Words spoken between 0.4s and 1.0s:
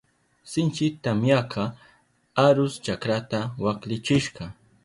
Sinchi